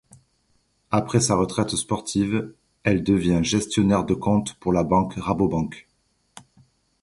[0.89, 5.87] Après sa retraite sportive, elle devient gestionnaire de comptes pour la banque Rabobank.